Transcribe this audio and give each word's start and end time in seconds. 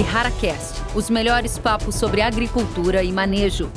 e 0.00 0.02
HaraCast, 0.02 0.80
os 0.94 1.10
melhores 1.10 1.58
papos 1.58 1.94
sobre 1.94 2.22
agricultura 2.22 3.02
e 3.02 3.12
manejo. 3.12 3.70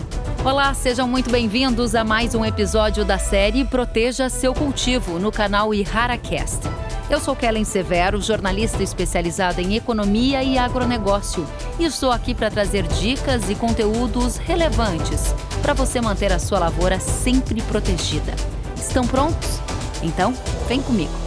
Olá, 0.46 0.74
sejam 0.74 1.06
muito 1.06 1.30
bem-vindos 1.30 1.96
a 1.96 2.04
mais 2.06 2.34
um 2.34 2.46
episódio 2.46 3.04
da 3.04 3.18
série 3.18 3.66
Proteja 3.66 4.30
Seu 4.30 4.54
Cultivo 4.54 5.20
no 5.20 5.34
canal 5.34 5.74
IharaCast. 5.74 6.62
Eu 7.10 7.20
sou 7.20 7.36
Kellen 7.36 7.66
Severo, 7.66 8.22
jornalista 8.22 8.82
especializada 8.82 9.62
em 9.62 9.76
economia 9.76 10.42
e 10.42 10.58
agronegócio, 10.58 11.46
e 11.78 11.84
estou 11.84 12.10
aqui 12.10 12.34
para 12.34 12.50
trazer 12.50 12.88
dicas 12.88 13.50
e 13.50 13.56
conteúdos 13.56 14.38
relevantes 14.38 15.36
para 15.62 15.74
você 15.74 16.00
manter 16.00 16.32
a 16.32 16.40
sua 16.40 16.60
lavoura 16.60 17.02
sempre 17.02 17.62
protegida. 17.64 18.34
Estão 18.78 19.06
prontos? 19.06 19.60
Então, 20.02 20.34
vem 20.70 20.82
comigo. 20.82 21.23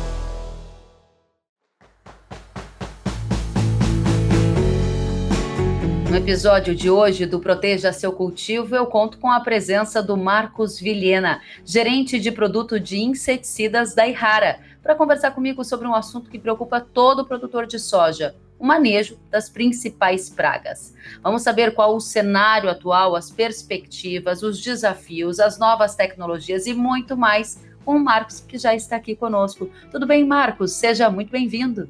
No 6.17 6.23
episódio 6.23 6.75
de 6.75 6.89
hoje 6.89 7.27
do 7.27 7.39
Proteja 7.39 7.93
Seu 7.93 8.11
Cultivo, 8.11 8.75
eu 8.75 8.87
conto 8.87 9.19
com 9.19 9.31
a 9.31 9.39
presença 9.39 10.03
do 10.03 10.17
Marcos 10.17 10.81
Vilhena, 10.81 11.43
gerente 11.63 12.19
de 12.19 12.33
produto 12.33 12.81
de 12.81 12.97
inseticidas 12.97 13.95
da 13.95 14.09
Ihara, 14.09 14.61
para 14.83 14.95
conversar 14.95 15.33
comigo 15.33 15.63
sobre 15.63 15.87
um 15.87 15.95
assunto 15.95 16.31
que 16.31 16.39
preocupa 16.39 16.81
todo 16.81 17.27
produtor 17.27 17.67
de 17.67 17.79
soja, 17.79 18.35
o 18.59 18.67
manejo 18.67 19.19
das 19.31 19.51
principais 19.51 20.31
pragas. 20.31 20.95
Vamos 21.23 21.43
saber 21.43 21.75
qual 21.75 21.95
o 21.95 22.01
cenário 22.01 22.71
atual, 22.71 23.15
as 23.15 23.31
perspectivas, 23.31 24.43
os 24.43 24.59
desafios, 24.59 25.39
as 25.39 25.59
novas 25.59 25.97
tecnologias 25.97 26.67
e 26.67 26.73
muito 26.73 27.15
mais 27.15 27.63
com 27.85 27.95
o 27.95 28.01
Marcos, 28.03 28.41
que 28.41 28.57
já 28.57 28.75
está 28.75 28.97
aqui 28.97 29.15
conosco. 29.15 29.69
Tudo 29.91 30.07
bem, 30.07 30.25
Marcos? 30.25 30.73
Seja 30.73 31.11
muito 31.11 31.31
bem-vindo. 31.31 31.87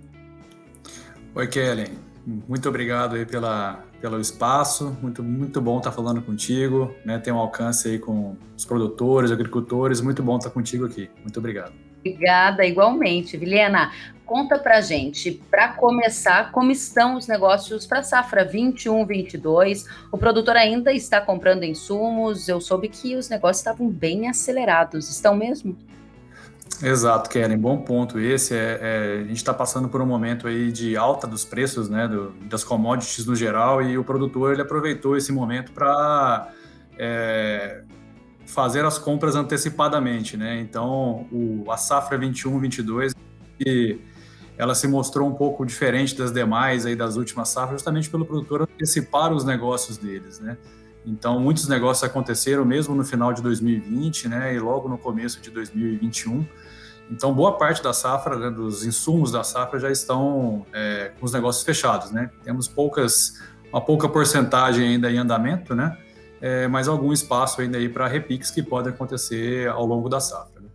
Oi, 1.33 1.47
Kellen. 1.47 2.07
Muito 2.27 2.69
obrigado 2.69 3.15
aí 3.15 3.25
pela, 3.25 3.85
pelo 4.01 4.21
espaço, 4.21 4.97
muito, 5.01 5.23
muito 5.23 5.61
bom 5.61 5.79
estar 5.79 5.93
falando 5.93 6.23
contigo, 6.23 6.95
né? 7.05 7.19
Tem 7.19 7.33
um 7.33 7.39
alcance 7.39 7.89
aí 7.89 7.99
com 7.99 8.37
os 8.57 8.65
produtores, 8.65 9.31
agricultores, 9.31 10.01
muito 10.01 10.23
bom 10.23 10.37
estar 10.37 10.51
contigo 10.51 10.87
aqui. 10.87 11.11
Muito 11.23 11.39
obrigado. 11.39 11.73
Obrigada, 12.01 12.65
igualmente. 12.65 13.37
Vilena, 13.37 13.91
conta 14.25 14.59
pra 14.59 14.81
gente, 14.81 15.33
para 15.51 15.69
começar, 15.69 16.53
como 16.53 16.71
estão 16.71 17.17
os 17.17 17.27
negócios 17.27 17.87
para 17.87 18.03
safra 18.03 18.49
21-22? 18.49 19.87
O 20.13 20.19
produtor 20.19 20.57
ainda 20.57 20.93
está 20.93 21.21
comprando 21.21 21.65
insumos, 21.65 22.49
eu 22.49 22.61
soube 22.61 22.89
que 22.89 23.17
os 23.17 23.29
negócios 23.29 23.59
estavam 23.59 23.89
bem 23.89 24.29
acelerados, 24.29 25.11
estão 25.11 25.35
mesmo? 25.35 25.77
Exato, 26.83 27.31
Keren, 27.31 27.57
bom 27.57 27.79
ponto 27.79 28.19
esse. 28.19 28.55
É, 28.55 28.79
é 28.81 29.21
a 29.21 29.25
gente 29.25 29.37
está 29.37 29.55
passando 29.55 29.89
por 29.89 30.01
um 30.01 30.07
momento 30.07 30.47
aí 30.47 30.71
de 30.71 30.97
alta 30.97 31.27
dos 31.27 31.45
preços, 31.45 31.89
né, 31.89 32.07
do, 32.07 32.31
das 32.49 32.63
commodities 32.63 33.25
no 33.25 33.35
geral, 33.35 33.83
e 33.83 33.97
o 33.97 34.05
produtor 34.05 34.53
ele 34.53 34.63
aproveitou 34.63 35.17
esse 35.17 35.33
momento 35.33 35.73
para 35.73 36.53
é, 36.99 37.83
fazer 38.47 38.85
as 38.85 38.99
compras 38.99 39.35
antecipadamente, 39.35 40.37
né? 40.37 40.61
Então, 40.61 41.27
o, 41.33 41.65
a 41.71 41.77
safra 41.77 42.19
21-22 42.19 43.13
ela 44.59 44.75
se 44.75 44.89
mostrou 44.89 45.29
um 45.29 45.35
pouco 45.35 45.65
diferente 45.67 46.17
das 46.17 46.33
demais 46.33 46.87
aí 46.87 46.97
das 46.97 47.17
últimas 47.17 47.49
safras, 47.49 47.81
justamente 47.81 48.09
pelo 48.09 48.25
produtor 48.25 48.63
antecipar 48.63 49.33
os 49.33 49.45
negócios 49.45 49.99
deles, 49.99 50.41
né? 50.41 50.57
Então, 51.05 51.39
muitos 51.39 51.69
negócios 51.69 52.03
aconteceram 52.03 52.65
mesmo 52.65 52.95
no 52.95 53.05
final 53.05 53.33
de 53.33 53.41
2020, 53.41 54.29
né, 54.29 54.55
e 54.55 54.59
logo 54.59 54.89
no 54.89 54.99
começo 54.99 55.41
de 55.41 55.51
2021. 55.51 56.45
Então, 57.11 57.33
boa 57.33 57.57
parte 57.57 57.83
da 57.83 57.93
safra, 57.93 58.37
né, 58.37 58.51
dos 58.51 58.85
insumos 58.85 59.31
da 59.31 59.45
safra 59.45 59.79
já 59.79 59.91
estão 59.91 60.67
é, 60.73 61.13
com 61.19 61.25
os 61.25 61.33
negócios 61.33 61.65
fechados, 61.65 62.11
né? 62.11 62.31
Temos 62.43 62.67
poucas, 62.67 63.41
uma 63.73 63.81
pouca 63.81 64.09
porcentagem 64.09 64.89
ainda 64.89 65.11
em 65.11 65.19
andamento, 65.19 65.75
né? 65.75 65.97
É, 66.41 66.67
mas 66.69 66.89
algum 66.89 67.13
espaço 67.13 67.61
ainda 67.61 67.79
aí 67.79 67.89
para 67.89 68.07
repiques 68.07 68.51
que 68.51 68.63
podem 68.63 68.93
acontecer 68.93 69.69
ao 69.69 69.87
longo 69.87 70.09
da 70.09 70.21
safra. 70.21 70.61
Né? 70.61 70.69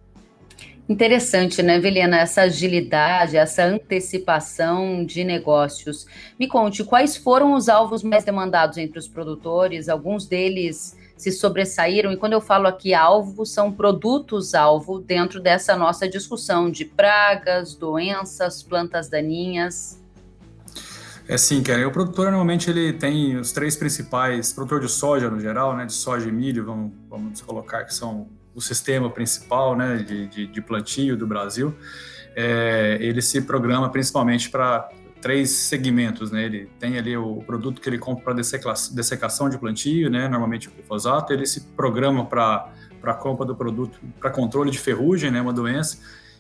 Interessante, 0.90 1.62
né, 1.62 1.80
Velena, 1.80 2.18
essa 2.20 2.42
agilidade, 2.42 3.38
essa 3.38 3.64
antecipação 3.64 5.06
de 5.06 5.24
negócios. 5.24 6.08
Me 6.40 6.48
conte, 6.48 6.84
quais 6.84 7.16
foram 7.16 7.54
os 7.54 7.70
alvos 7.70 8.04
mais 8.04 8.24
demandados 8.24 8.78
entre 8.78 8.98
os 8.98 9.08
produtores? 9.08 9.88
Alguns 9.88 10.26
deles 10.26 10.98
se 11.22 11.32
sobressaíram, 11.32 12.12
e 12.12 12.18
quando 12.18 12.34
eu 12.34 12.42
falo 12.42 12.66
aqui 12.66 12.96
alvo, 12.96 13.46
são 13.46 13.72
produtos-alvo 13.72 15.00
dentro 15.00 15.40
dessa 15.40 15.76
nossa 15.76 16.10
discussão 16.10 16.72
de 16.72 16.84
pragas, 16.84 17.76
doenças, 17.76 18.64
plantas 18.64 19.08
daninhas. 19.08 20.02
É 21.28 21.38
sim, 21.38 21.62
Karen. 21.62 21.86
O 21.86 21.92
produtor 21.92 22.32
normalmente 22.32 22.72
ele 22.72 22.92
tem 22.92 23.38
os 23.38 23.52
três 23.52 23.76
principais, 23.76 24.52
produtor 24.52 24.80
de 24.80 24.90
soja 24.90 25.30
no 25.30 25.40
geral, 25.40 25.78
né, 25.78 25.86
de 25.86 25.94
soja 25.94 26.28
e 26.28 26.32
milho, 26.32 26.66
vamos, 26.66 26.92
vamos 27.08 27.40
colocar 27.42 27.84
que 27.84 27.94
são 27.94 28.28
o 28.56 28.60
sistema 28.60 29.08
principal, 29.08 29.76
né, 29.78 29.98
de, 29.98 30.26
de, 30.26 30.48
de 30.48 30.62
plantio 30.62 31.16
do 31.16 31.28
Brasil. 31.28 31.72
É, 32.36 32.98
ele 33.00 33.22
se 33.22 33.42
programa 33.42 33.92
principalmente 33.92 34.50
para 34.50 34.90
três 35.22 35.52
segmentos, 35.52 36.32
né? 36.32 36.44
Ele 36.44 36.70
tem 36.80 36.98
ali 36.98 37.16
o 37.16 37.44
produto 37.46 37.80
que 37.80 37.88
ele 37.88 37.98
compra 37.98 38.24
para 38.24 38.34
dessecação 38.34 39.50
de 39.50 39.58
plantio, 39.58 40.10
né? 40.10 40.28
Normalmente 40.28 40.68
o 40.68 40.72
glifosato, 40.72 41.32
ele 41.32 41.46
se 41.46 41.62
programa 41.76 42.26
para 42.26 42.72
para 43.02 43.16
compra 43.16 43.46
do 43.46 43.56
produto 43.56 44.00
para 44.20 44.30
controle 44.30 44.70
de 44.70 44.78
ferrugem, 44.78 45.32
né, 45.32 45.42
uma 45.42 45.52
doença, 45.52 45.98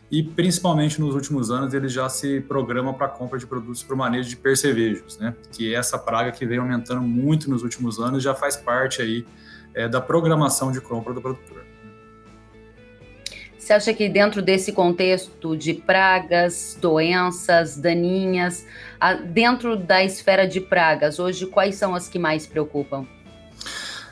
e 0.09 0.21
principalmente 0.21 1.01
nos 1.01 1.15
últimos 1.15 1.49
anos 1.49 1.73
ele 1.73 1.89
já 1.89 2.07
se 2.07 2.39
programa 2.41 2.93
para 2.93 3.07
compra 3.07 3.39
de 3.39 3.47
produtos 3.47 3.81
para 3.81 3.95
o 3.95 3.97
manejo 3.97 4.29
de 4.29 4.37
percevejos, 4.37 5.17
né, 5.17 5.33
que 5.51 5.73
é 5.73 5.77
essa 5.77 5.97
praga 5.97 6.31
que 6.31 6.45
vem 6.45 6.59
aumentando 6.59 7.01
muito 7.01 7.49
nos 7.49 7.63
últimos 7.63 7.99
anos 7.99 8.21
já 8.21 8.35
faz 8.35 8.55
parte 8.55 9.01
aí 9.01 9.25
é, 9.73 9.87
da 9.87 9.99
programação 9.99 10.71
de 10.71 10.79
compra 10.79 11.13
do 11.13 11.21
produtor. 11.21 11.70
Você 13.61 13.73
acha 13.73 13.93
que 13.93 14.09
dentro 14.09 14.41
desse 14.41 14.71
contexto 14.71 15.55
de 15.55 15.75
pragas, 15.75 16.75
doenças, 16.81 17.77
daninhas, 17.77 18.65
dentro 19.27 19.77
da 19.77 20.03
esfera 20.03 20.47
de 20.47 20.59
pragas, 20.59 21.19
hoje 21.19 21.45
quais 21.45 21.75
são 21.75 21.93
as 21.93 22.07
que 22.07 22.17
mais 22.17 22.47
preocupam? 22.47 23.05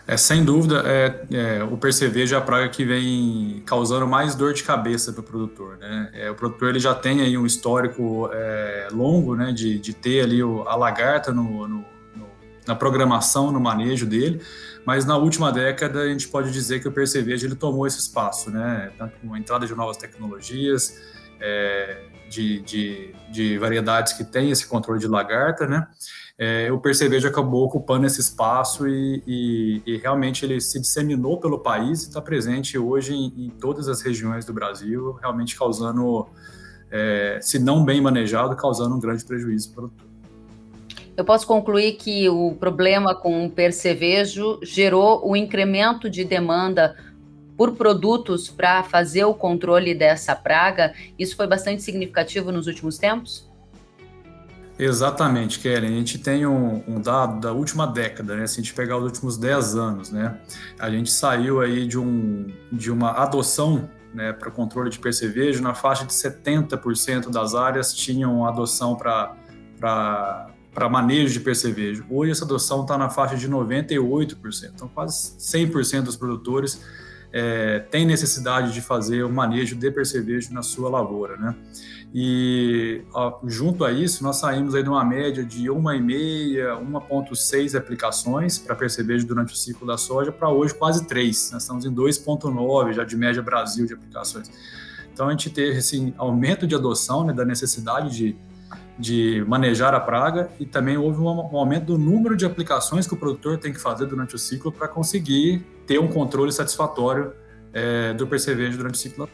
É, 0.08 0.16
sem 0.16 0.46
dúvida, 0.46 0.84
é, 0.86 1.26
é, 1.34 1.64
o 1.64 1.76
percevejo 1.78 2.36
é 2.36 2.38
a 2.38 2.42
praga 2.42 2.70
que 2.70 2.86
vem 2.86 3.64
causando 3.66 4.08
mais 4.08 4.36
dor 4.36 4.54
de 4.54 4.62
cabeça 4.62 5.12
para 5.12 5.22
o 5.22 5.24
produtor. 5.24 5.78
Né? 5.78 6.12
É, 6.14 6.30
o 6.30 6.36
produtor 6.36 6.70
ele 6.70 6.80
já 6.80 6.94
tem 6.94 7.22
aí 7.22 7.36
um 7.36 7.46
histórico 7.46 8.30
é, 8.32 8.88
longo 8.92 9.36
né, 9.36 9.52
de, 9.52 9.80
de 9.80 9.94
ter 9.94 10.22
ali 10.22 10.44
o, 10.44 10.62
a 10.68 10.76
lagarta 10.76 11.32
no, 11.32 11.68
no, 11.68 11.86
no, 12.16 12.28
na 12.68 12.76
programação, 12.76 13.52
no 13.52 13.60
manejo 13.60 14.06
dele, 14.06 14.42
mas 14.86 15.06
na 15.06 15.18
última 15.18 15.52
década 15.52 16.02
a 16.02 16.08
gente 16.08 16.28
pode 16.28 16.52
dizer 16.52 16.80
que 16.82 16.88
o 16.88 16.92
percevejo 16.92 17.46
ele 17.46 17.56
tomou 17.56 17.86
esse 17.86 18.00
espaço, 18.00 18.50
né? 18.50 18.92
tanto 18.98 19.18
com 19.20 19.34
a 19.34 19.40
entrada 19.40 19.66
de 19.66 19.76
novas 19.76 19.98
tecnologias, 19.98 21.00
é, 21.40 22.02
de, 22.30 22.62
de, 22.62 23.16
de, 23.32 23.58
variedades 23.58 24.14
que 24.14 24.24
têm 24.24 24.52
esse 24.52 24.68
controle 24.68 25.00
de 25.00 25.08
lagarta, 25.08 25.66
né? 25.66 25.88
É, 26.38 26.72
o 26.72 26.80
percevejo 26.80 27.28
acabou 27.28 27.66
ocupando 27.66 28.06
esse 28.06 28.22
espaço 28.22 28.88
e, 28.88 29.24
e, 29.28 29.82
e, 29.86 29.98
realmente 29.98 30.46
ele 30.46 30.62
se 30.62 30.80
disseminou 30.80 31.38
pelo 31.40 31.60
país 31.60 32.04
e 32.04 32.08
está 32.08 32.22
presente 32.22 32.78
hoje 32.78 33.14
em, 33.14 33.46
em, 33.46 33.50
todas 33.50 33.90
as 33.90 34.02
regiões 34.02 34.46
do 34.46 34.54
Brasil, 34.54 35.14
realmente 35.14 35.58
causando, 35.58 36.28
é, 36.90 37.40
se 37.42 37.60
não 37.60 37.84
bem 37.84 38.00
manejado, 38.00 38.56
causando 38.56 38.96
um 38.96 39.00
grande 39.00 39.26
prejuízo 39.26 39.74
para 39.74 39.86
o 39.86 39.90
produtor. 39.90 40.19
Eu 41.20 41.26
posso 41.26 41.46
concluir 41.46 41.98
que 41.98 42.30
o 42.30 42.56
problema 42.58 43.14
com 43.14 43.46
o 43.46 43.50
percevejo 43.50 44.58
gerou 44.64 45.30
o 45.30 45.36
incremento 45.36 46.10
de 46.10 46.24
demanda 46.24 46.96
por 47.58 47.74
produtos 47.74 48.50
para 48.50 48.84
fazer 48.84 49.26
o 49.26 49.34
controle 49.34 49.94
dessa 49.94 50.34
praga. 50.34 50.94
Isso 51.20 51.36
foi 51.36 51.46
bastante 51.46 51.84
significativo 51.84 52.54
nos 52.54 52.68
últimos 52.68 52.98
tempos? 52.98 53.46
Exatamente, 54.80 55.60
Kellen. 55.60 55.94
A 55.94 55.98
gente 55.98 56.20
tem 56.20 56.46
um, 56.46 56.82
um, 56.88 57.02
dado 57.02 57.42
da 57.42 57.52
última 57.52 57.86
década, 57.86 58.38
né? 58.38 58.48
Se 58.48 58.62
a 58.62 58.64
gente 58.64 58.74
pegar 58.74 58.96
os 58.96 59.04
últimos 59.04 59.38
10 59.38 59.76
anos, 59.76 60.12
né? 60.12 60.40
A 60.80 60.90
gente 60.90 61.12
saiu 61.12 61.60
aí 61.60 61.86
de, 61.86 62.00
um, 62.00 62.48
de 62.72 62.90
uma 62.90 63.12
adoção 63.12 63.90
né, 64.14 64.32
para 64.32 64.50
controle 64.50 64.90
de 64.90 65.00
percevejo, 65.00 65.62
na 65.62 65.74
faixa 65.74 66.06
de 66.06 66.14
70% 66.14 67.30
das 67.30 67.56
áreas 67.56 67.94
tinham 67.94 68.46
adoção 68.46 68.96
para 68.96 69.36
para 70.80 70.88
manejo 70.88 71.34
de 71.34 71.42
percevejo. 71.42 72.06
Hoje 72.10 72.32
essa 72.32 72.46
adoção 72.46 72.84
está 72.84 72.98
na 72.98 73.10
faixa 73.10 73.36
de 73.36 73.50
98%, 73.50 74.72
então 74.74 74.88
quase 74.88 75.34
100% 75.38 76.04
dos 76.04 76.16
produtores 76.16 76.82
é, 77.34 77.80
têm 77.80 78.06
necessidade 78.06 78.74
de 78.74 78.80
fazer 78.80 79.24
o 79.24 79.30
manejo 79.30 79.76
de 79.76 79.92
percevejo 79.92 80.54
na 80.54 80.64
sua 80.64 80.90
lavoura, 80.90 81.36
né? 81.36 81.54
E 82.16 83.02
ó, 83.14 83.40
junto 83.44 83.84
a 83.84 83.92
isso, 83.92 84.24
nós 84.24 84.38
saímos 84.38 84.74
aí 84.74 84.82
de 84.82 84.88
uma 84.88 85.04
média 85.04 85.44
de 85.44 85.66
1,5, 85.66 86.82
1,6 86.90 87.78
aplicações 87.78 88.58
para 88.58 88.74
percevejo 88.74 89.28
durante 89.28 89.54
o 89.54 89.58
ciclo 89.58 89.86
da 89.86 89.98
soja, 89.98 90.32
para 90.32 90.50
hoje 90.50 90.74
quase 90.74 91.06
3. 91.06 91.52
Nós 91.52 91.64
estamos 91.64 91.86
em 91.86 91.94
2,9 91.94 92.94
já 92.94 93.04
de 93.04 93.18
média 93.18 93.44
Brasil 93.44 93.86
de 93.86 93.94
aplicações. 93.94 94.50
Então 95.14 95.28
a 95.28 95.32
gente 95.32 95.50
teve 95.50 95.80
esse 95.80 96.14
aumento 96.18 96.66
de 96.66 96.74
adoção, 96.74 97.26
né, 97.26 97.34
da 97.34 97.44
necessidade 97.44 98.16
de 98.16 98.38
de 99.00 99.44
manejar 99.48 99.96
a 99.96 100.00
praga 100.00 100.50
e 100.60 100.66
também 100.66 100.98
houve 100.98 101.22
um 101.22 101.58
aumento 101.58 101.86
do 101.86 101.98
número 101.98 102.36
de 102.36 102.46
aplicações 102.46 103.08
que 103.08 103.14
o 103.14 103.18
produtor 103.18 103.58
tem 103.58 103.72
que 103.72 103.80
fazer 103.80 104.06
durante 104.06 104.36
o 104.36 104.38
ciclo 104.38 104.72
para 104.72 104.90
conseguir 104.90 105.66
ter 105.88 106.00
um 106.00 106.08
controle 106.08 106.52
satisfatório 106.52 107.32
é, 107.74 108.14
do 108.14 108.28
percevejo 108.28 108.78
durante 108.78 108.96
o 108.96 108.98
ciclo. 108.98 109.30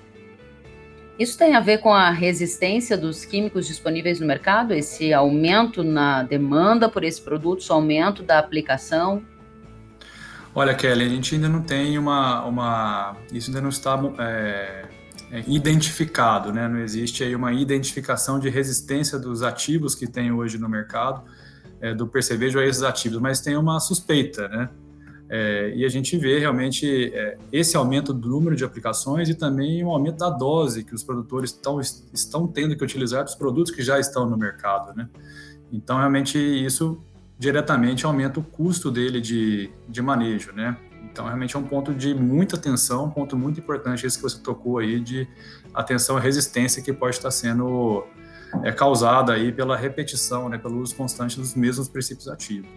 Isso 1.17 1.37
tem 1.37 1.55
a 1.55 1.61
ver 1.61 1.79
com 1.79 1.93
a 1.93 2.11
resistência 2.11 2.97
dos 2.97 3.25
químicos 3.25 3.65
disponíveis 3.65 4.19
no 4.19 4.27
mercado, 4.27 4.73
esse 4.73 5.13
aumento 5.13 5.83
na 5.83 6.21
demanda 6.21 6.87
por 6.87 7.03
esse 7.03 7.21
produto, 7.21 7.65
o 7.67 7.73
aumento 7.73 8.21
da 8.21 8.37
aplicação? 8.37 9.23
Olha, 10.53 10.75
Kelly, 10.75 11.05
a 11.05 11.09
gente 11.09 11.35
ainda 11.35 11.49
não 11.49 11.61
tem 11.61 11.97
uma. 11.97 12.45
uma 12.45 13.17
isso 13.31 13.49
ainda 13.49 13.61
não 13.61 13.69
está 13.69 13.97
é, 14.19 14.85
identificado, 15.47 16.53
né? 16.53 16.67
Não 16.67 16.79
existe 16.79 17.23
aí 17.23 17.35
uma 17.35 17.53
identificação 17.53 18.39
de 18.39 18.49
resistência 18.49 19.17
dos 19.17 19.41
ativos 19.41 19.95
que 19.95 20.07
tem 20.07 20.31
hoje 20.31 20.57
no 20.57 20.69
mercado, 20.69 21.23
é, 21.81 21.93
do 21.93 22.07
percevejo 22.07 22.59
a 22.59 22.65
esses 22.65 22.83
ativos, 22.83 23.19
mas 23.19 23.41
tem 23.41 23.57
uma 23.57 23.79
suspeita, 23.79 24.47
né? 24.47 24.69
É, 25.27 25.73
e 25.75 25.83
a 25.83 25.89
gente 25.89 26.15
vê 26.17 26.37
realmente 26.37 27.11
é, 27.13 27.37
esse 27.51 27.75
aumento 27.75 28.13
do 28.13 28.29
número 28.29 28.55
de 28.55 28.63
aplicações 28.63 29.27
e 29.27 29.33
também 29.33 29.83
um 29.83 29.89
aumento 29.89 30.17
da 30.17 30.29
dose 30.29 30.83
que 30.83 30.93
os 30.93 31.03
produtores 31.03 31.51
tão, 31.51 31.81
estão 31.81 32.47
tendo 32.47 32.77
que 32.77 32.83
utilizar 32.83 33.23
dos 33.23 33.33
produtos 33.33 33.73
que 33.73 33.81
já 33.81 33.99
estão 33.99 34.29
no 34.29 34.37
mercado, 34.37 34.95
né? 34.95 35.09
Então, 35.71 35.97
realmente, 35.97 36.37
isso 36.37 36.99
diretamente 37.37 38.05
aumenta 38.05 38.39
o 38.39 38.43
custo 38.43 38.91
dele 38.91 39.19
de, 39.19 39.69
de 39.89 40.01
manejo, 40.01 40.53
né? 40.53 40.77
Então, 41.15 41.27
realmente 41.27 41.55
é 41.55 41.59
um 41.59 41.63
ponto 41.63 41.93
de 41.93 42.13
muita 42.13 42.57
atenção, 42.57 43.05
um 43.05 43.09
ponto 43.09 43.37
muito 43.37 43.57
importante 43.57 44.05
esse 44.05 44.17
que 44.17 44.21
você 44.21 44.37
tocou 44.37 44.79
aí, 44.79 44.99
de 44.99 45.25
atenção 45.73 46.17
à 46.17 46.19
resistência 46.19 46.83
que 46.83 46.91
pode 46.91 47.15
estar 47.15 47.31
sendo 47.31 48.05
é, 48.61 48.71
causada 48.73 49.31
aí 49.31 49.49
pela 49.49 49.77
repetição, 49.77 50.49
né, 50.49 50.57
pelo 50.57 50.77
uso 50.81 50.93
constante 50.93 51.39
dos 51.39 51.55
mesmos 51.55 51.87
princípios 51.87 52.27
ativos. 52.27 52.69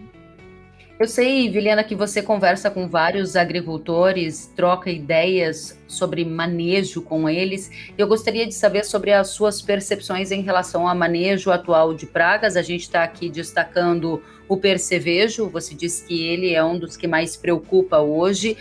Eu 0.99 1.07
sei, 1.07 1.49
Vilena, 1.49 1.81
que 1.81 1.95
você 1.95 2.21
conversa 2.21 2.69
com 2.69 2.89
vários 2.89 3.37
agricultores, 3.37 4.51
troca 4.53 4.91
ideias 4.91 5.79
sobre 5.87 6.25
manejo 6.25 7.01
com 7.01 7.29
eles. 7.29 7.71
Eu 7.97 8.05
gostaria 8.05 8.45
de 8.45 8.53
saber 8.53 8.83
sobre 8.83 9.13
as 9.13 9.29
suas 9.29 9.61
percepções 9.61 10.29
em 10.29 10.41
relação 10.41 10.85
ao 10.85 10.93
manejo 10.93 11.51
atual 11.51 11.93
de 11.93 12.05
pragas. 12.05 12.57
A 12.57 12.61
gente 12.61 12.81
está 12.81 13.01
aqui 13.01 13.29
destacando 13.29 14.21
o 14.45 14.57
percevejo, 14.57 15.47
você 15.47 15.73
disse 15.73 16.05
que 16.05 16.21
ele 16.21 16.53
é 16.53 16.61
um 16.61 16.77
dos 16.77 16.97
que 16.97 17.07
mais 17.07 17.37
preocupa 17.37 17.99
hoje. 17.99 18.57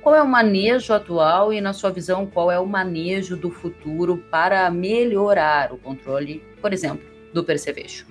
Qual 0.00 0.14
é 0.14 0.22
o 0.22 0.26
manejo 0.26 0.94
atual 0.94 1.52
e, 1.52 1.60
na 1.60 1.74
sua 1.74 1.90
visão, 1.90 2.24
qual 2.24 2.50
é 2.50 2.58
o 2.58 2.64
manejo 2.64 3.36
do 3.36 3.50
futuro 3.50 4.16
para 4.30 4.70
melhorar 4.70 5.74
o 5.74 5.76
controle, 5.76 6.42
por 6.58 6.72
exemplo, 6.72 7.04
do 7.34 7.44
percevejo? 7.44 8.06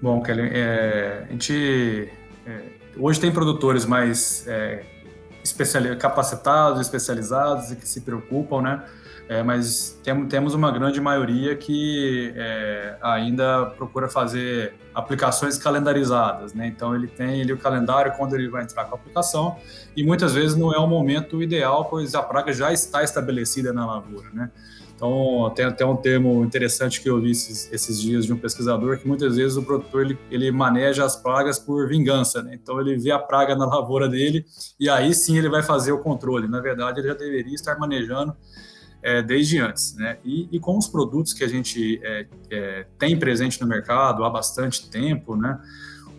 Bom, 0.00 0.22
Kelly, 0.22 0.50
é, 0.52 1.24
a 1.26 1.32
gente 1.32 2.12
é, 2.46 2.62
hoje 2.98 3.18
tem 3.18 3.32
produtores 3.32 3.86
mais 3.86 4.46
é, 4.46 4.84
capacitados, 5.98 6.80
especializados 6.80 7.70
e 7.70 7.76
que 7.76 7.88
se 7.88 8.02
preocupam, 8.02 8.60
né? 8.60 8.84
É, 9.28 9.42
mas 9.42 9.98
tem, 10.04 10.26
temos 10.26 10.54
uma 10.54 10.70
grande 10.70 11.00
maioria 11.00 11.56
que 11.56 12.32
é, 12.36 12.96
ainda 13.02 13.66
procura 13.76 14.08
fazer 14.08 14.74
aplicações 14.94 15.58
calendarizadas, 15.58 16.54
né? 16.54 16.66
Então 16.68 16.94
ele 16.94 17.08
tem 17.08 17.42
ali 17.42 17.52
o 17.52 17.58
calendário 17.58 18.12
quando 18.12 18.36
ele 18.36 18.48
vai 18.48 18.62
entrar 18.62 18.84
com 18.84 18.94
a 18.94 18.98
aplicação 18.98 19.56
e 19.96 20.04
muitas 20.04 20.32
vezes 20.32 20.56
não 20.56 20.72
é 20.72 20.78
o 20.78 20.86
momento 20.86 21.42
ideal, 21.42 21.86
pois 21.86 22.14
a 22.14 22.22
praga 22.22 22.52
já 22.52 22.72
está 22.72 23.02
estabelecida 23.02 23.72
na 23.72 23.84
lavoura, 23.86 24.28
né? 24.32 24.50
Então, 24.96 25.52
tem 25.54 25.66
até 25.66 25.84
um 25.84 25.94
termo 25.94 26.42
interessante 26.42 27.02
que 27.02 27.08
eu 27.08 27.20
vi 27.20 27.30
esses, 27.30 27.70
esses 27.70 28.00
dias 28.00 28.24
de 28.24 28.32
um 28.32 28.38
pesquisador, 28.38 28.98
que 28.98 29.06
muitas 29.06 29.36
vezes 29.36 29.54
o 29.58 29.62
produtor 29.62 30.06
ele, 30.06 30.18
ele 30.30 30.50
maneja 30.50 31.04
as 31.04 31.14
pragas 31.14 31.58
por 31.58 31.86
vingança, 31.86 32.42
né? 32.42 32.58
Então, 32.60 32.80
ele 32.80 32.96
vê 32.96 33.10
a 33.10 33.18
praga 33.18 33.54
na 33.54 33.66
lavoura 33.66 34.08
dele 34.08 34.46
e 34.80 34.88
aí 34.88 35.12
sim 35.12 35.36
ele 35.36 35.50
vai 35.50 35.62
fazer 35.62 35.92
o 35.92 35.98
controle. 35.98 36.48
Na 36.48 36.60
verdade, 36.60 37.00
ele 37.00 37.08
já 37.08 37.14
deveria 37.14 37.54
estar 37.54 37.78
manejando 37.78 38.34
é, 39.02 39.22
desde 39.22 39.58
antes, 39.58 39.94
né? 39.96 40.16
E, 40.24 40.48
e, 40.50 40.58
com 40.58 40.78
os 40.78 40.88
produtos 40.88 41.34
que 41.34 41.44
a 41.44 41.48
gente 41.48 42.00
é, 42.02 42.26
é, 42.50 42.86
tem 42.98 43.18
presente 43.18 43.60
no 43.60 43.66
mercado 43.66 44.24
há 44.24 44.30
bastante 44.30 44.88
tempo, 44.88 45.36
né? 45.36 45.60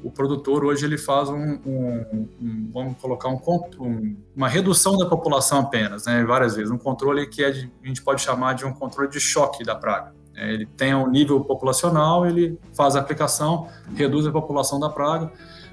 O 0.03 0.11
produtor 0.11 0.63
hoje 0.63 0.85
ele 0.85 0.97
faz 0.97 1.29
um, 1.29 1.59
um, 1.65 2.27
um 2.41 2.69
vamos 2.73 2.97
colocar 2.99 3.29
um, 3.29 4.15
uma 4.35 4.47
redução 4.47 4.97
da 4.97 5.05
população 5.05 5.59
apenas, 5.59 6.05
né, 6.05 6.23
várias 6.23 6.55
vezes, 6.55 6.71
um 6.71 6.77
controle 6.77 7.25
que 7.27 7.43
é 7.43 7.51
de, 7.51 7.71
a 7.83 7.87
gente 7.87 8.01
pode 8.01 8.21
chamar 8.21 8.53
de 8.53 8.65
um 8.65 8.73
controle 8.73 9.09
de 9.09 9.19
choque 9.19 9.63
da 9.63 9.75
praga. 9.75 10.13
É, 10.35 10.53
ele 10.53 10.65
tem 10.65 10.93
um 10.93 11.09
nível 11.09 11.43
populacional, 11.43 12.25
ele 12.25 12.59
faz 12.73 12.95
a 12.95 12.99
aplicação, 12.99 13.67
reduz 13.95 14.27
a 14.27 14.31
população 14.31 14.79
da 14.79 14.89
praga, 14.89 15.31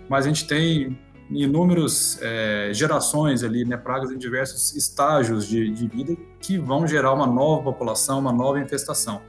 mas 0.08 0.24
a 0.24 0.28
gente 0.28 0.46
tem 0.46 0.98
inúmeras 1.30 2.18
é, 2.22 2.70
gerações 2.72 3.42
ali, 3.42 3.64
né, 3.64 3.76
pragas 3.76 4.10
em 4.10 4.18
diversos 4.18 4.74
estágios 4.74 5.46
de, 5.46 5.70
de 5.70 5.86
vida 5.86 6.16
que 6.40 6.58
vão 6.58 6.86
gerar 6.86 7.12
uma 7.12 7.26
nova 7.26 7.62
população, 7.62 8.18
uma 8.18 8.32
nova 8.32 8.58
infestação. 8.58 9.20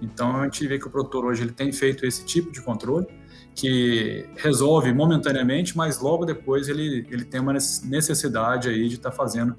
Então 0.00 0.36
a 0.36 0.44
gente 0.44 0.66
vê 0.66 0.78
que 0.78 0.86
o 0.86 0.90
produtor 0.90 1.24
hoje 1.24 1.42
ele 1.42 1.52
tem 1.52 1.70
feito 1.70 2.04
esse 2.04 2.24
tipo 2.24 2.50
de 2.50 2.60
controle, 2.60 3.06
que 3.54 4.26
resolve 4.36 4.92
momentaneamente, 4.92 5.76
mas 5.76 6.00
logo 6.00 6.24
depois 6.24 6.68
ele, 6.68 7.06
ele 7.10 7.24
tem 7.24 7.40
uma 7.40 7.52
necessidade 7.52 8.68
aí 8.68 8.88
de 8.88 8.94
estar 8.94 9.10
tá 9.10 9.16
fazendo 9.16 9.56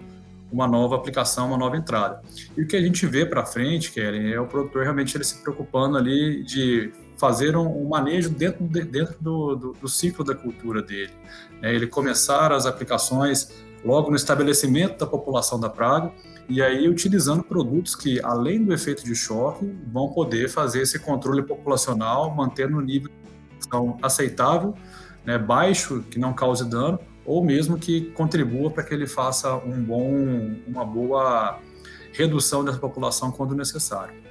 uma 0.51 0.67
nova 0.67 0.95
aplicação, 0.95 1.47
uma 1.47 1.57
nova 1.57 1.75
entrada. 1.75 2.21
E 2.55 2.61
o 2.61 2.67
que 2.67 2.75
a 2.75 2.81
gente 2.81 3.05
vê 3.07 3.25
para 3.25 3.43
frente, 3.43 3.91
Kellen, 3.91 4.31
é 4.31 4.39
o 4.39 4.45
produtor 4.45 4.83
realmente 4.83 5.17
ele 5.17 5.23
se 5.23 5.41
preocupando 5.41 5.97
ali 5.97 6.43
de 6.43 6.91
fazer 7.17 7.55
um, 7.57 7.83
um 7.83 7.87
manejo 7.87 8.29
dentro, 8.29 8.63
de, 8.67 8.83
dentro 8.83 9.15
do, 9.19 9.55
do, 9.55 9.73
do, 9.73 9.87
ciclo 9.87 10.23
da 10.23 10.35
cultura 10.35 10.81
dele. 10.81 11.11
Né? 11.61 11.73
Ele 11.73 11.87
começar 11.87 12.51
as 12.51 12.65
aplicações 12.65 13.49
logo 13.83 14.09
no 14.09 14.15
estabelecimento 14.15 14.99
da 14.99 15.07
população 15.07 15.59
da 15.59 15.69
praga, 15.69 16.11
e 16.47 16.61
aí 16.61 16.87
utilizando 16.87 17.41
produtos 17.41 17.95
que, 17.95 18.19
além 18.23 18.63
do 18.63 18.73
efeito 18.73 19.03
de 19.03 19.15
choque, 19.15 19.65
vão 19.91 20.09
poder 20.09 20.49
fazer 20.49 20.81
esse 20.81 20.99
controle 20.99 21.41
populacional, 21.41 22.33
mantendo 22.35 22.77
o 22.77 22.81
nível 22.81 23.09
aceitável, 24.01 24.75
né, 25.25 25.37
baixo, 25.37 26.03
que 26.09 26.19
não 26.19 26.33
cause 26.33 26.69
dano, 26.69 26.99
ou 27.25 27.43
mesmo 27.43 27.77
que 27.77 28.11
contribua 28.11 28.69
para 28.69 28.83
que 28.83 28.93
ele 28.93 29.07
faça 29.07 29.55
um 29.55 29.81
bom, 29.81 30.55
uma 30.67 30.85
boa 30.85 31.59
redução 32.11 32.63
dessa 32.63 32.77
população 32.77 33.31
quando 33.31 33.55
necessário. 33.55 34.23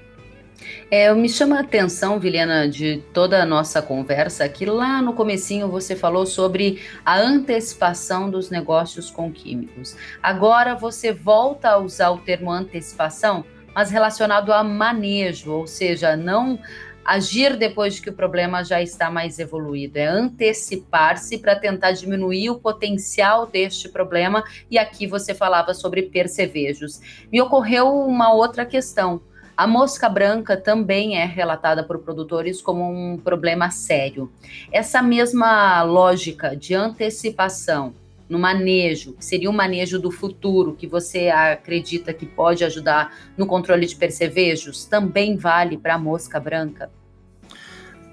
É, 0.90 1.12
me 1.14 1.28
chama 1.28 1.56
a 1.56 1.60
atenção, 1.60 2.20
Vilena, 2.20 2.68
de 2.68 3.02
toda 3.12 3.42
a 3.42 3.46
nossa 3.46 3.82
conversa, 3.82 4.48
que 4.48 4.64
lá 4.64 5.00
no 5.02 5.12
comecinho 5.12 5.68
você 5.68 5.96
falou 5.96 6.26
sobre 6.26 6.82
a 7.04 7.18
antecipação 7.18 8.30
dos 8.30 8.50
negócios 8.50 9.10
com 9.10 9.32
químicos. 9.32 9.96
Agora 10.22 10.74
você 10.74 11.12
volta 11.12 11.70
a 11.70 11.78
usar 11.78 12.10
o 12.10 12.18
termo 12.18 12.50
antecipação, 12.50 13.44
mas 13.74 13.90
relacionado 13.90 14.52
a 14.52 14.62
manejo, 14.62 15.50
ou 15.50 15.66
seja, 15.66 16.16
não 16.16 16.58
agir 17.04 17.56
depois 17.56 17.94
de 17.94 18.02
que 18.02 18.10
o 18.10 18.12
problema 18.12 18.62
já 18.62 18.80
está 18.80 19.10
mais 19.10 19.38
evoluído, 19.38 19.98
é 19.98 20.06
antecipar-se 20.06 21.38
para 21.38 21.56
tentar 21.56 21.92
diminuir 21.92 22.50
o 22.50 22.58
potencial 22.58 23.46
deste 23.46 23.88
problema. 23.88 24.44
E 24.70 24.78
aqui 24.78 25.06
você 25.06 25.34
falava 25.34 25.74
sobre 25.74 26.02
percevejos. 26.02 27.00
Me 27.30 27.40
ocorreu 27.40 27.88
uma 27.88 28.32
outra 28.32 28.64
questão. 28.64 29.20
A 29.56 29.66
mosca 29.66 30.08
branca 30.08 30.56
também 30.56 31.18
é 31.18 31.26
relatada 31.26 31.84
por 31.84 31.98
produtores 31.98 32.62
como 32.62 32.90
um 32.90 33.18
problema 33.18 33.70
sério. 33.70 34.32
Essa 34.72 35.02
mesma 35.02 35.82
lógica 35.82 36.56
de 36.56 36.74
antecipação 36.74 37.94
no 38.32 38.38
manejo, 38.38 39.12
que 39.12 39.22
seria 39.22 39.50
um 39.50 39.52
manejo 39.52 40.00
do 40.00 40.10
futuro, 40.10 40.74
que 40.74 40.86
você 40.86 41.28
acredita 41.28 42.14
que 42.14 42.24
pode 42.24 42.64
ajudar 42.64 43.14
no 43.36 43.46
controle 43.46 43.84
de 43.84 43.94
percevejos, 43.94 44.86
também 44.86 45.36
vale 45.36 45.76
para 45.76 45.96
a 45.96 45.98
mosca 45.98 46.40
branca? 46.40 46.90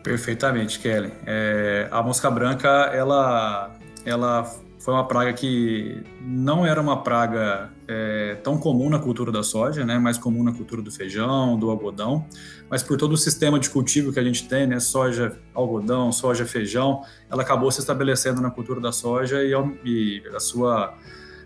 Perfeitamente, 0.03 0.77
Kelly. 0.77 1.09
É, 1.25 1.87
a 1.89 2.03
mosca 2.03 2.29
branca, 2.29 2.67
ela, 2.93 3.73
ela 4.05 4.43
foi 4.77 4.93
uma 4.93 5.07
praga 5.07 5.31
que 5.31 6.03
não 6.19 6.65
era 6.65 6.81
uma 6.81 7.01
praga 7.01 7.69
é, 7.91 8.35
tão 8.43 8.55
comum 8.55 8.87
na 8.87 8.99
cultura 8.99 9.31
da 9.31 9.41
soja, 9.41 9.83
né, 9.83 9.97
mais 9.97 10.15
comum 10.15 10.43
na 10.43 10.53
cultura 10.53 10.79
do 10.79 10.91
feijão, 10.91 11.57
do 11.57 11.71
algodão, 11.71 12.23
mas 12.69 12.83
por 12.83 12.97
todo 12.97 13.13
o 13.13 13.17
sistema 13.17 13.59
de 13.59 13.67
cultivo 13.67 14.13
que 14.13 14.19
a 14.19 14.23
gente 14.23 14.47
tem, 14.47 14.67
né, 14.67 14.79
soja, 14.79 15.39
algodão, 15.55 16.11
soja, 16.11 16.45
feijão, 16.45 17.01
ela 17.31 17.41
acabou 17.41 17.71
se 17.71 17.79
estabelecendo 17.79 18.39
na 18.41 18.51
cultura 18.51 18.79
da 18.79 18.91
soja 18.91 19.43
e, 19.43 19.53
e 19.83 20.23
a 20.35 20.39
sua 20.39 20.95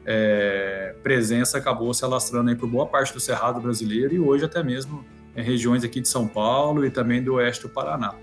é, 0.05 0.93
presença 1.01 1.57
acabou 1.57 1.93
se 1.93 2.03
alastrando 2.03 2.49
aí 2.49 2.57
por 2.57 2.67
boa 2.67 2.85
parte 2.85 3.13
do 3.13 3.21
cerrado 3.21 3.61
brasileiro 3.61 4.13
e 4.13 4.19
hoje 4.19 4.43
até 4.43 4.61
mesmo 4.61 5.05
em 5.37 5.41
regiões 5.41 5.81
aqui 5.85 6.01
de 6.01 6.09
São 6.09 6.27
Paulo 6.27 6.85
e 6.85 6.91
também 6.91 7.23
do 7.23 7.35
oeste 7.35 7.63
do 7.63 7.69
Paraná. 7.69 8.15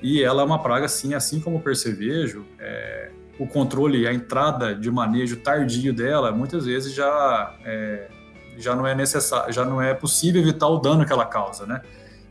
E 0.00 0.22
ela 0.22 0.40
é 0.40 0.44
uma 0.44 0.62
praga, 0.62 0.88
sim, 0.88 1.12
assim 1.12 1.38
como 1.38 1.58
o 1.58 1.60
percevejo, 1.60 2.46
é, 2.58 3.10
o 3.38 3.46
controle, 3.46 4.06
a 4.06 4.12
entrada 4.12 4.74
de 4.74 4.90
manejo 4.90 5.36
tardio 5.36 5.92
dela, 5.92 6.32
muitas 6.32 6.66
vezes 6.66 6.92
já, 6.92 7.54
é, 7.64 8.08
já 8.56 8.74
não 8.74 8.86
é 8.86 8.94
necessário, 8.94 9.52
já 9.52 9.64
não 9.64 9.80
é 9.80 9.94
possível 9.94 10.42
evitar 10.42 10.68
o 10.68 10.78
dano 10.78 11.06
que 11.06 11.12
ela 11.12 11.24
causa, 11.24 11.64
né? 11.64 11.82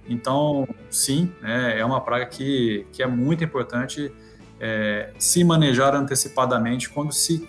Então, 0.09 0.67
sim, 0.89 1.31
né, 1.41 1.77
é 1.77 1.83
uma 1.83 1.99
praga 1.99 2.25
que, 2.25 2.85
que 2.91 3.03
é 3.03 3.07
muito 3.07 3.43
importante 3.43 4.11
é, 4.59 5.11
se 5.19 5.43
manejar 5.43 5.93
antecipadamente 5.95 6.89
quando 6.89 7.11
se, 7.11 7.47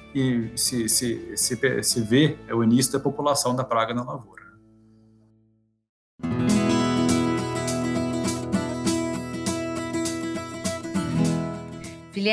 se, 0.56 0.88
se, 0.88 1.36
se, 1.36 1.82
se 1.82 2.00
vê 2.00 2.36
o 2.50 2.62
início 2.62 2.92
da 2.92 3.00
população 3.00 3.54
da 3.54 3.64
praga 3.64 3.94
na 3.94 4.02
lavoura. 4.02 4.37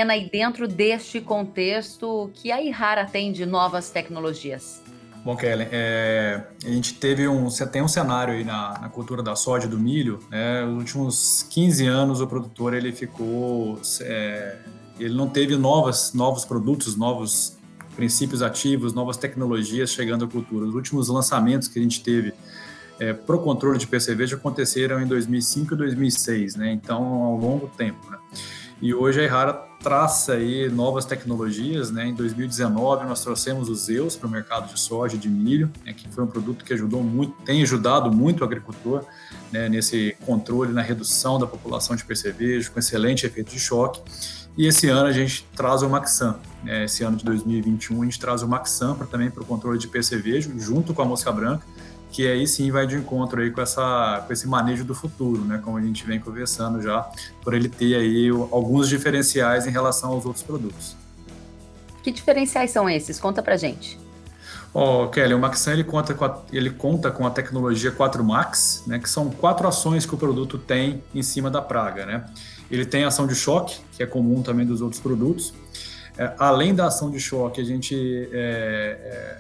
E 0.04 0.30
dentro 0.30 0.68
deste 0.68 1.22
contexto, 1.22 2.30
que 2.34 2.52
a 2.52 2.62
Ihara 2.62 3.06
tem 3.06 3.32
de 3.32 3.46
novas 3.46 3.90
tecnologias? 3.90 4.82
Bom, 5.24 5.36
Kellen, 5.36 5.68
é, 5.72 6.44
a 6.64 6.70
gente 6.70 6.94
teve 6.94 7.28
um, 7.28 7.48
tem 7.72 7.82
um 7.82 7.88
cenário 7.88 8.36
aí 8.36 8.44
na, 8.44 8.78
na 8.80 8.90
cultura 8.90 9.24
da 9.24 9.36
soja 9.36 9.66
e 9.66 9.70
do 9.70 9.80
milho, 9.80 10.20
né? 10.30 10.64
Nos 10.64 10.78
últimos 10.78 11.44
15 11.50 11.88
anos 11.88 12.22
o 12.22 12.28
produtor 12.28 12.76
ele 12.76 12.92
ficou, 12.92 13.80
é, 14.02 14.58
ele 15.00 15.16
não 15.16 15.28
teve 15.28 15.56
novas, 15.56 16.14
novos 16.14 16.46
produtos, 16.46 16.96
novos 16.96 17.58
princípios 17.96 18.44
ativos, 18.44 18.94
novas 18.94 19.18
tecnologias 19.18 19.90
chegando 19.92 20.26
à 20.26 20.28
cultura. 20.28 20.66
Os 20.66 20.76
últimos 20.76 21.10
lançamentos 21.10 21.68
que 21.68 21.80
a 21.80 21.82
gente 21.82 22.04
teve 22.04 22.34
é, 23.00 23.14
para 23.14 23.36
o 23.36 23.40
controle 23.40 23.80
de 23.80 23.88
já 24.28 24.36
aconteceram 24.36 25.02
em 25.02 25.08
2005 25.08 25.74
e 25.74 25.78
2006, 25.78 26.56
né? 26.56 26.72
Então, 26.72 27.02
ao 27.02 27.36
longo 27.36 27.68
tempo, 27.76 28.10
né? 28.12 28.18
E 28.82 28.94
hoje 28.94 29.22
a 29.22 29.24
Errara 29.24 29.54
traça 29.82 30.34
aí 30.34 30.68
novas 30.70 31.06
tecnologias, 31.06 31.92
né? 31.92 32.08
Em 32.08 32.14
2019 32.14 33.06
nós 33.06 33.22
trouxemos 33.22 33.70
os 33.70 33.86
Zeus 33.86 34.16
para 34.16 34.28
o 34.28 34.30
mercado 34.30 34.72
de 34.72 34.80
soja 34.80 35.16
e 35.16 35.20
de 35.20 35.30
milho, 35.30 35.72
né? 35.86 35.94
que 35.94 36.10
foi 36.10 36.24
um 36.24 36.28
produto 36.28 36.66
que 36.66 36.74
ajudou 36.74 37.04
muito, 37.04 37.34
tem 37.44 37.62
ajudado 37.62 38.12
muito 38.12 38.42
o 38.42 38.44
agricultor, 38.44 39.04
né? 39.52 39.70
Nesse 39.70 40.18
controle, 40.26 40.74
na 40.74 40.82
redução 40.82 41.40
da 41.40 41.48
população 41.48 41.96
de 41.96 42.04
percevejo, 42.04 42.72
com 42.72 42.80
excelente 42.80 43.26
efeito 43.26 43.52
de 43.52 43.60
choque. 43.60 44.02
E 44.58 44.68
esse 44.68 44.88
ano 44.90 45.08
a 45.08 45.12
gente 45.12 45.46
traz 45.56 45.82
o 45.82 45.90
Maxam. 45.90 46.40
Né? 46.64 46.86
Esse 46.86 47.04
ano 47.04 47.18
de 47.18 47.26
2021 47.26 48.02
a 48.02 48.06
gente 48.06 48.20
traz 48.20 48.42
o 48.42 48.48
Maxam 48.48 48.96
para 48.96 49.06
também 49.06 49.30
para 49.30 49.44
o 49.44 49.46
controle 49.46 49.78
de 49.78 49.88
percevejo, 49.88 50.58
junto 50.58 50.94
com 50.94 51.02
a 51.02 51.06
mosca 51.06 51.32
branca 51.32 51.66
que 52.16 52.26
aí 52.26 52.48
sim 52.48 52.72
vai 52.72 52.88
de 52.88 52.96
encontro 52.96 53.42
aí 53.42 53.52
com, 53.52 53.60
essa, 53.60 54.24
com 54.26 54.32
esse 54.32 54.48
manejo 54.48 54.86
do 54.86 54.96
futuro, 54.96 55.44
né? 55.44 55.60
Como 55.62 55.76
a 55.76 55.82
gente 55.82 56.06
vem 56.06 56.18
conversando 56.18 56.82
já, 56.82 57.06
por 57.42 57.54
ele 57.54 57.68
ter 57.68 57.94
aí 57.94 58.30
alguns 58.30 58.88
diferenciais 58.88 59.68
em 59.68 59.70
relação 59.70 60.12
aos 60.12 60.26
outros 60.26 60.42
produtos. 60.42 60.96
Que 62.02 62.14
diferenciais 62.14 62.72
são 62.72 62.90
esses? 62.90 63.20
Conta 63.20 63.44
pra 63.44 63.58
gente. 63.58 64.00
Oh, 64.74 65.10
Kelly, 65.10 65.34
o 65.34 65.40
Maxan 65.40 65.74
ele 65.74 65.84
conta, 65.84 66.14
com 66.14 66.24
a, 66.24 66.42
ele 66.54 66.70
conta 66.70 67.12
com 67.12 67.28
a 67.28 67.30
tecnologia 67.30 67.92
4 67.92 68.24
Max, 68.24 68.84
né, 68.88 68.98
que 68.98 69.10
são 69.10 69.30
quatro 69.30 69.68
ações 69.68 70.06
que 70.06 70.16
o 70.16 70.18
produto 70.18 70.58
tem 70.58 71.04
em 71.14 71.22
cima 71.22 71.52
da 71.52 71.62
praga. 71.62 72.06
Né? 72.06 72.26
Ele 72.72 72.86
tem 72.86 73.04
ação 73.04 73.28
de 73.28 73.36
choque, 73.36 73.78
que 73.92 74.02
é 74.02 74.06
comum 74.06 74.42
também 74.42 74.66
dos 74.66 74.80
outros 74.80 75.02
produtos. 75.02 75.54
É, 76.18 76.34
além 76.40 76.74
da 76.74 76.88
ação 76.88 77.12
de 77.12 77.20
choque, 77.20 77.60
a 77.60 77.64
gente 77.66 77.94
é, 78.32 78.38
é, 79.04 79.38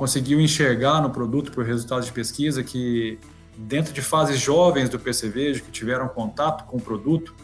conseguiu 0.00 0.40
enxergar 0.40 1.02
no 1.02 1.10
produto, 1.10 1.52
por 1.52 1.62
resultados 1.62 2.06
de 2.06 2.12
pesquisa, 2.12 2.64
que 2.64 3.18
dentro 3.54 3.92
de 3.92 4.00
fases 4.00 4.40
jovens 4.40 4.88
do 4.88 4.98
percevejo, 4.98 5.62
que 5.62 5.70
tiveram 5.70 6.08
contato 6.08 6.64
com 6.64 6.78
o 6.78 6.80
produto, 6.80 7.34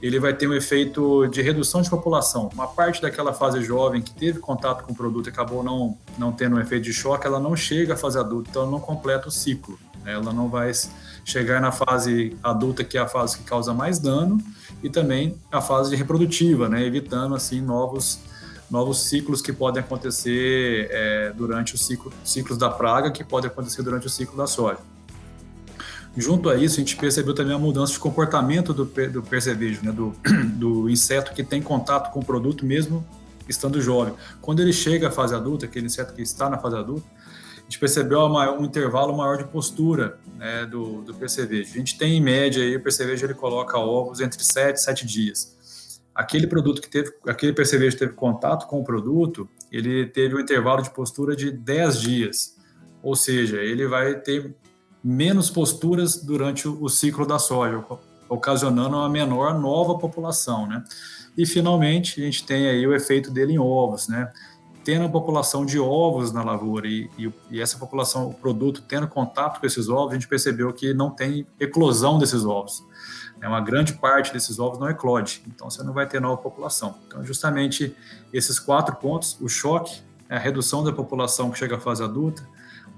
ele 0.00 0.18
vai 0.18 0.32
ter 0.32 0.48
um 0.48 0.54
efeito 0.54 1.26
de 1.26 1.42
redução 1.42 1.82
de 1.82 1.90
população. 1.90 2.48
Uma 2.54 2.68
parte 2.68 3.02
daquela 3.02 3.34
fase 3.34 3.62
jovem 3.62 4.00
que 4.00 4.14
teve 4.14 4.38
contato 4.38 4.82
com 4.84 4.92
o 4.92 4.96
produto 4.96 5.26
e 5.26 5.28
acabou 5.28 5.62
não, 5.62 5.98
não 6.16 6.32
tendo 6.32 6.56
um 6.56 6.58
efeito 6.58 6.84
de 6.84 6.92
choque, 6.94 7.26
ela 7.26 7.38
não 7.38 7.54
chega 7.54 7.92
à 7.92 7.96
fase 7.98 8.18
adulta, 8.18 8.48
então 8.48 8.62
ela 8.62 8.70
não 8.70 8.80
completa 8.80 9.28
o 9.28 9.30
ciclo. 9.30 9.78
Né? 10.02 10.14
Ela 10.14 10.32
não 10.32 10.48
vai 10.48 10.72
chegar 11.22 11.60
na 11.60 11.70
fase 11.70 12.34
adulta, 12.42 12.82
que 12.82 12.96
é 12.96 13.00
a 13.02 13.06
fase 13.06 13.36
que 13.36 13.44
causa 13.44 13.74
mais 13.74 13.98
dano, 13.98 14.42
e 14.82 14.88
também 14.88 15.36
a 15.52 15.60
fase 15.60 15.94
reprodutiva, 15.94 16.66
né? 16.66 16.82
evitando 16.82 17.34
assim 17.34 17.60
novos 17.60 18.20
novos 18.70 19.04
ciclos 19.04 19.40
que 19.40 19.52
podem 19.52 19.82
acontecer 19.82 20.88
é, 20.90 21.32
durante 21.32 21.74
o 21.74 21.78
ciclo 21.78 22.12
ciclos 22.24 22.58
da 22.58 22.68
praga, 22.68 23.10
que 23.10 23.22
podem 23.22 23.50
acontecer 23.50 23.82
durante 23.82 24.06
o 24.06 24.10
ciclo 24.10 24.36
da 24.36 24.46
soja. 24.46 24.78
Junto 26.16 26.48
a 26.48 26.56
isso, 26.56 26.76
a 26.76 26.78
gente 26.78 26.96
percebeu 26.96 27.34
também 27.34 27.54
a 27.54 27.58
mudança 27.58 27.92
de 27.92 27.98
comportamento 27.98 28.72
do, 28.72 28.84
do 28.84 29.22
percevejo, 29.22 29.84
né, 29.84 29.92
do, 29.92 30.14
do 30.56 30.88
inseto 30.88 31.32
que 31.32 31.44
tem 31.44 31.60
contato 31.60 32.10
com 32.10 32.20
o 32.20 32.24
produto 32.24 32.64
mesmo 32.64 33.06
estando 33.48 33.80
jovem. 33.80 34.14
Quando 34.40 34.60
ele 34.60 34.72
chega 34.72 35.08
à 35.08 35.10
fase 35.10 35.34
adulta, 35.34 35.66
aquele 35.66 35.86
inseto 35.86 36.14
que 36.14 36.22
está 36.22 36.48
na 36.48 36.58
fase 36.58 36.76
adulta, 36.76 37.06
a 37.58 37.62
gente 37.62 37.78
percebeu 37.78 38.20
um 38.20 38.64
intervalo 38.64 39.16
maior 39.16 39.36
de 39.36 39.44
postura 39.44 40.18
né, 40.36 40.64
do, 40.64 41.02
do 41.02 41.14
percevejo. 41.14 41.74
A 41.74 41.78
gente 41.78 41.98
tem, 41.98 42.16
em 42.16 42.20
média, 42.20 42.62
aí, 42.62 42.76
o 42.76 42.82
percevejo 42.82 43.26
ele 43.26 43.34
coloca 43.34 43.76
ovos 43.76 44.20
entre 44.20 44.42
7 44.42 44.76
e 44.76 44.80
7 44.80 45.06
dias 45.06 45.56
aquele 46.16 46.46
produto 46.46 46.80
que 46.80 46.88
teve, 46.88 47.12
aquele 47.26 47.52
percevejo 47.52 47.98
teve 47.98 48.14
contato 48.14 48.66
com 48.66 48.80
o 48.80 48.84
produto, 48.84 49.46
ele 49.70 50.06
teve 50.06 50.34
um 50.34 50.40
intervalo 50.40 50.82
de 50.82 50.90
postura 50.90 51.36
de 51.36 51.50
10 51.50 52.00
dias. 52.00 52.56
Ou 53.02 53.14
seja, 53.14 53.58
ele 53.58 53.86
vai 53.86 54.18
ter 54.18 54.56
menos 55.04 55.50
posturas 55.50 56.16
durante 56.16 56.66
o, 56.66 56.88
ciclo 56.88 57.26
da 57.26 57.38
soja, 57.38 57.84
ocasionando 58.28 58.96
uma 58.96 59.08
menor 59.08 59.60
nova 59.60 59.98
população, 59.98 60.66
né? 60.66 60.82
E 61.36 61.44
finalmente 61.44 62.20
a 62.20 62.24
gente 62.24 62.44
tem 62.44 62.66
aí 62.66 62.86
o 62.86 62.94
efeito 62.94 63.30
dele 63.30 63.52
em 63.52 63.58
ovos, 63.58 64.08
né? 64.08 64.32
Tendo 64.86 65.04
a 65.04 65.08
população 65.08 65.66
de 65.66 65.78
ovos 65.78 66.32
na 66.32 66.44
lavoura 66.44 66.86
e, 66.86 67.10
e, 67.18 67.30
e 67.50 67.60
essa 67.60 67.76
população, 67.76 68.28
o 68.28 68.34
produto 68.34 68.82
tendo 68.86 69.08
contato 69.08 69.58
com 69.60 69.66
esses 69.66 69.88
ovos, 69.88 70.12
a 70.12 70.14
gente 70.14 70.28
percebeu 70.28 70.72
que 70.72 70.94
não 70.94 71.10
tem 71.10 71.44
eclosão 71.58 72.18
desses 72.18 72.44
ovos 72.44 72.84
é 73.40 73.48
uma 73.48 73.60
grande 73.60 73.92
parte 73.92 74.32
desses 74.32 74.58
ovos 74.58 74.78
não 74.78 74.88
eclode, 74.88 75.42
então 75.46 75.68
você 75.68 75.82
não 75.82 75.92
vai 75.92 76.06
ter 76.06 76.20
nova 76.20 76.40
população. 76.40 76.96
Então, 77.06 77.24
justamente 77.24 77.94
esses 78.32 78.58
quatro 78.58 78.96
pontos: 78.96 79.36
o 79.40 79.48
choque, 79.48 80.02
a 80.28 80.38
redução 80.38 80.82
da 80.82 80.92
população 80.92 81.50
que 81.50 81.58
chega 81.58 81.76
à 81.76 81.80
fase 81.80 82.02
adulta, 82.02 82.48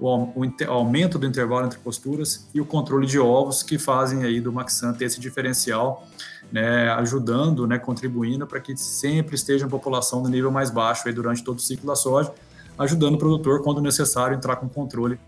o, 0.00 0.30
aumento 0.68 1.18
do 1.18 1.26
intervalo 1.26 1.66
entre 1.66 1.78
posturas 1.78 2.48
e 2.54 2.60
o 2.60 2.64
controle 2.64 3.06
de 3.06 3.18
ovos 3.18 3.62
que 3.62 3.78
fazem 3.78 4.24
aí 4.24 4.40
do 4.40 4.52
Maxan 4.52 4.92
ter 4.92 5.06
esse 5.06 5.20
diferencial, 5.20 6.06
né, 6.52 6.90
ajudando, 6.92 7.66
né, 7.66 7.78
contribuindo 7.78 8.46
para 8.46 8.60
que 8.60 8.76
sempre 8.76 9.34
esteja 9.34 9.66
a 9.66 9.68
população 9.68 10.22
no 10.22 10.28
nível 10.28 10.50
mais 10.50 10.70
baixo 10.70 11.08
aí 11.08 11.12
durante 11.12 11.42
todo 11.42 11.58
o 11.58 11.60
ciclo 11.60 11.86
da 11.86 11.96
soja, 11.96 12.32
ajudando 12.78 13.14
o 13.14 13.18
produtor, 13.18 13.62
quando 13.62 13.80
necessário, 13.80 14.36
entrar 14.36 14.56
com 14.56 14.68
controle 14.68 15.18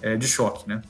é, 0.00 0.16
de 0.16 0.28
choque, 0.28 0.68
né? 0.68 0.80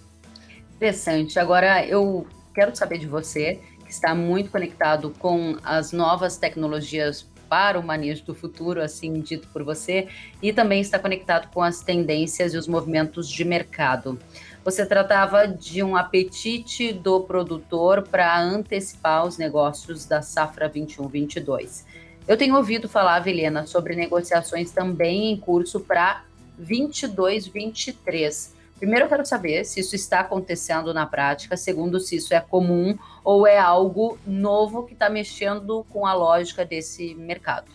Interessante. 0.77 1.39
Agora, 1.39 1.85
eu 1.87 2.27
quero 2.55 2.75
saber 2.77 2.99
de 2.99 3.07
você, 3.07 3.61
que 3.85 3.91
está 3.91 4.15
muito 4.15 4.51
conectado 4.51 5.13
com 5.19 5.57
as 5.63 5.93
novas 5.93 6.37
tecnologias 6.37 7.23
para 7.50 7.78
o 7.78 7.83
manejo 7.83 8.25
do 8.25 8.35
futuro, 8.35 8.80
assim 8.80 9.21
dito 9.21 9.49
por 9.49 9.64
você, 9.64 10.07
e 10.40 10.52
também 10.52 10.80
está 10.80 11.00
conectado 11.00 11.50
com 11.52 11.61
as 11.61 11.80
tendências 11.80 12.54
e 12.54 12.57
os 12.57 12.69
movimentos 12.69 13.28
de 13.28 13.45
mercado. 13.45 14.16
Você 14.64 14.87
tratava 14.87 15.49
de 15.49 15.83
um 15.83 15.97
apetite 15.97 16.92
do 16.92 17.21
produtor 17.23 18.02
para 18.02 18.40
antecipar 18.40 19.26
os 19.26 19.37
negócios 19.37 20.04
da 20.07 20.23
safra 20.23 20.71
21-22. 20.71 21.85
Eu 22.28 22.37
tenho 22.37 22.54
ouvido 22.54 22.88
falar, 22.88 23.19
Vilena, 23.19 23.66
sobre 23.66 23.97
negociações 23.97 24.71
também 24.71 25.33
em 25.33 25.37
curso 25.37 25.80
para 25.80 26.23
22-23. 26.62 28.60
Primeiro, 28.81 29.05
eu 29.05 29.09
quero 29.11 29.27
saber 29.27 29.63
se 29.67 29.79
isso 29.79 29.95
está 29.95 30.21
acontecendo 30.21 30.95
na 30.95 31.05
prática. 31.05 31.55
Segundo, 31.55 32.01
se 32.01 32.17
isso 32.17 32.33
é 32.33 32.41
comum 32.41 32.97
ou 33.23 33.47
é 33.47 33.59
algo 33.59 34.19
novo 34.27 34.85
que 34.85 34.95
está 34.95 35.11
mexendo 35.11 35.85
com 35.91 36.07
a 36.07 36.15
lógica 36.15 36.65
desse 36.65 37.15
mercado. 37.15 37.67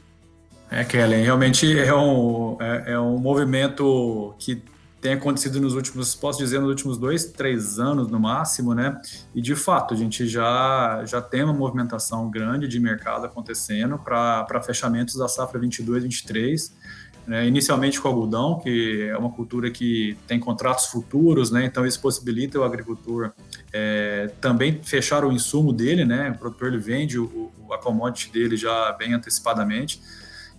É, 0.72 0.84
Kellen, 0.84 1.24
realmente 1.24 1.80
é 1.80 1.94
um, 1.94 2.58
é, 2.60 2.94
é 2.94 3.00
um 3.00 3.20
movimento 3.20 4.34
que 4.40 4.64
tem 5.00 5.14
acontecido 5.14 5.62
nos 5.62 5.76
últimos, 5.76 6.16
posso 6.16 6.40
dizer, 6.40 6.60
nos 6.60 6.70
últimos 6.70 6.98
dois, 6.98 7.26
três 7.26 7.78
anos 7.78 8.08
no 8.08 8.20
máximo, 8.20 8.74
né? 8.74 9.00
E 9.36 9.40
de 9.40 9.56
fato, 9.56 9.94
a 9.94 9.98
gente 9.98 10.28
já, 10.28 11.04
já 11.06 11.22
tem 11.22 11.44
uma 11.44 11.54
movimentação 11.54 12.28
grande 12.32 12.68
de 12.68 12.80
mercado 12.80 13.28
acontecendo 13.28 14.00
para 14.00 14.60
fechamentos 14.66 15.14
da 15.14 15.28
safra 15.28 15.60
22, 15.60 16.02
23 16.02 16.74
né, 17.28 17.48
inicialmente 17.48 18.00
com 18.00 18.08
algodão, 18.08 18.60
que 18.60 19.08
é 19.10 19.18
uma 19.18 19.32
cultura 19.32 19.72
que 19.72 20.18
tem 20.28 20.40
contratos 20.40 20.86
futuros, 20.86 21.52
né, 21.52 21.66
então 21.66 21.86
isso 21.86 22.00
possibilita 22.00 22.60
o 22.60 22.64
agricultor 22.64 23.32
é, 23.74 24.32
também 24.40 24.80
fechar 24.84 25.26
o 25.26 25.32
insumo 25.32 25.74
dele, 25.74 26.06
né, 26.06 26.32
o 26.32 26.38
produtor 26.38 26.68
ele 26.68 26.78
vende 26.78 27.20
o, 27.20 27.52
a 27.72 27.78
commodity 27.78 28.32
dele 28.32 28.56
já 28.56 28.92
bem 28.94 29.14
antecipadamente, 29.14 30.02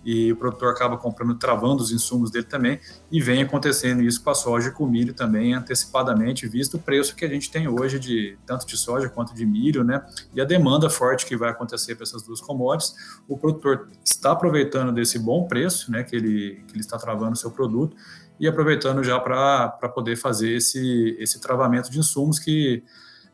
e 0.07 0.31
o 0.31 0.37
produtor 0.37 0.71
acaba 0.71 0.95
comprando, 0.95 1.35
travando 1.35 1.83
os 1.83 1.91
insumos 1.91 2.31
dele 2.31 2.45
também, 2.45 2.79
e 3.11 3.19
vem 3.19 3.41
acontecendo 3.41 4.01
isso 4.01 4.23
com 4.23 4.29
a 4.29 4.33
soja 4.33 4.69
e 4.69 4.71
com 4.71 4.85
o 4.85 4.87
milho 4.89 5.13
também 5.13 5.53
antecipadamente, 5.53 6.47
visto 6.47 6.77
o 6.77 6.79
preço 6.79 7.13
que 7.13 7.25
a 7.25 7.27
gente 7.27 7.51
tem 7.51 7.67
hoje 7.67 7.99
de 7.99 8.37
tanto 8.45 8.65
de 8.65 8.77
soja 8.77 9.09
quanto 9.09 9.35
de 9.35 9.45
milho, 9.45 9.83
né? 9.83 10.01
E 10.33 10.39
a 10.39 10.45
demanda 10.45 10.89
forte 10.89 11.25
que 11.25 11.35
vai 11.35 11.49
acontecer 11.49 11.95
para 11.95 12.03
essas 12.03 12.23
duas 12.23 12.39
commodities, 12.39 12.95
o 13.27 13.37
produtor 13.37 13.89
está 14.01 14.31
aproveitando 14.31 14.93
desse 14.93 15.19
bom 15.19 15.45
preço, 15.45 15.91
né, 15.91 16.03
que 16.03 16.15
ele, 16.15 16.63
que 16.65 16.75
ele 16.75 16.79
está 16.79 16.97
travando 16.97 17.33
o 17.33 17.35
seu 17.35 17.51
produto, 17.51 17.97
e 18.39 18.47
aproveitando 18.47 19.03
já 19.03 19.19
para 19.19 19.89
poder 19.93 20.15
fazer 20.15 20.53
esse, 20.53 21.17
esse 21.19 21.41
travamento 21.41 21.91
de 21.91 21.99
insumos 21.99 22.39
que 22.39 22.81